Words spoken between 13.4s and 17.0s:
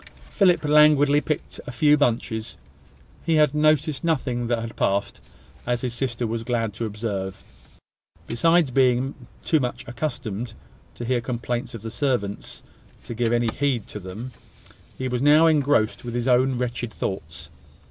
heed to them, he was now engrossed with his own wretched